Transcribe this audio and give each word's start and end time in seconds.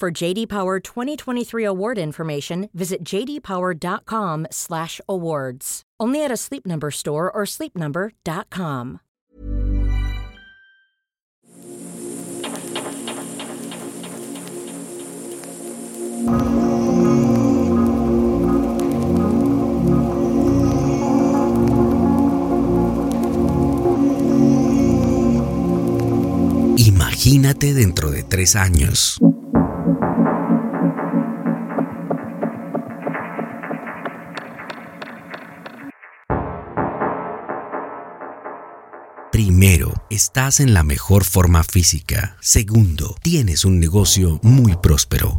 For 0.00 0.10
JD 0.10 0.48
Power 0.48 0.80
2023 0.80 1.62
award 1.64 1.98
information, 1.98 2.68
visit 2.74 3.04
jdpower.com/awards. 3.04 5.82
Only 6.00 6.24
at 6.24 6.32
a 6.32 6.36
Sleep 6.36 6.66
Number 6.66 6.90
store 6.90 7.30
or 7.30 7.44
sleepnumber.com. 7.46 8.98
Imagínate 26.76 27.72
dentro 27.72 28.10
de 28.10 28.24
tres 28.24 28.56
años. 28.56 29.20
Primero, 39.34 39.92
estás 40.10 40.60
en 40.60 40.74
la 40.74 40.84
mejor 40.84 41.24
forma 41.24 41.64
física. 41.64 42.36
Segundo, 42.38 43.16
tienes 43.20 43.64
un 43.64 43.80
negocio 43.80 44.38
muy 44.44 44.76
próspero. 44.76 45.36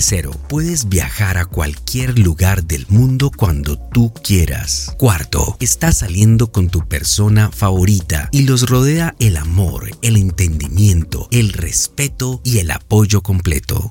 Tercero, 0.00 0.30
puedes 0.48 0.88
viajar 0.88 1.36
a 1.36 1.44
cualquier 1.44 2.18
lugar 2.18 2.64
del 2.64 2.86
mundo 2.88 3.30
cuando 3.30 3.76
tú 3.76 4.14
quieras. 4.14 4.94
Cuarto, 4.96 5.58
estás 5.60 5.98
saliendo 5.98 6.50
con 6.50 6.70
tu 6.70 6.88
persona 6.88 7.50
favorita 7.50 8.30
y 8.32 8.44
los 8.44 8.66
rodea 8.66 9.14
el 9.18 9.36
amor, 9.36 9.90
el 10.00 10.16
entendimiento, 10.16 11.28
el 11.30 11.52
respeto 11.52 12.40
y 12.44 12.60
el 12.60 12.70
apoyo 12.70 13.20
completo. 13.20 13.90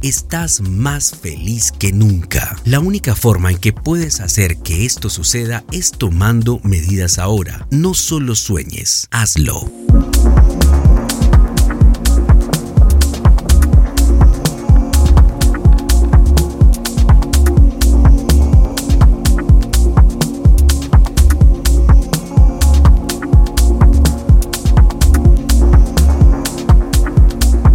Estás 0.00 0.62
más 0.62 1.14
feliz 1.14 1.70
que 1.70 1.92
nunca. 1.92 2.56
La 2.64 2.80
única 2.80 3.14
forma 3.14 3.50
en 3.50 3.58
que 3.58 3.74
puedes 3.74 4.20
hacer 4.20 4.56
que 4.56 4.86
esto 4.86 5.10
suceda 5.10 5.64
es 5.70 5.90
tomando 5.90 6.60
medidas 6.62 7.18
ahora. 7.18 7.66
No 7.70 7.92
solo 7.92 8.36
sueñes, 8.36 9.06
hazlo. 9.10 9.70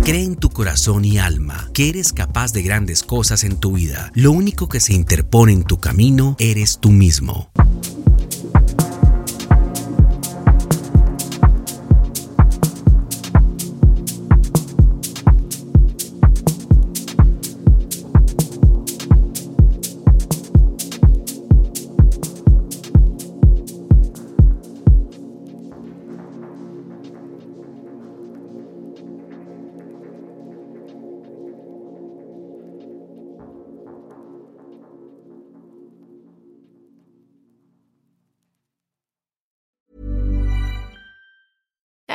Cree 0.09 0.24
en 0.24 0.38
tu 0.38 0.50
corazón 0.50 1.06
y 1.06 1.20
alma 1.20 1.70
que 1.72 1.88
eres 1.88 2.14
capaz 2.14 2.52
de 2.52 2.64
grandes 2.64 3.03
cosas 3.03 3.44
en 3.44 3.58
tu 3.58 3.74
vida. 3.74 4.12
Lo 4.16 4.31
único 4.31 4.68
que 4.68 4.80
se 4.80 4.96
interpone 4.96 5.53
en 5.53 5.64
tu 5.64 5.80
camino 5.80 6.36
eres 6.40 6.80
tú 6.81 6.90
mismo. 6.90 7.52